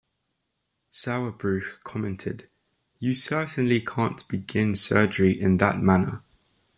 [0.91, 2.49] Sauerbruch commented,
[2.99, 6.23] "You certainly can't begin surgery in that manner".